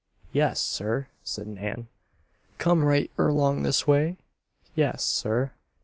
"Yes, 0.33 0.59
sir," 0.59 1.09
said 1.23 1.45
Nan. 1.45 1.87
"Come 2.57 2.83
right 2.83 3.11
erlong 3.19 3.61
this 3.61 3.85
way?" 3.85 4.17
"Yes, 4.73 5.03
sir." 5.03 5.51